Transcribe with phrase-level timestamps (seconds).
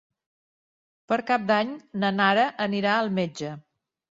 [1.11, 3.57] Per Cap d'Any na Nara anirà al metge.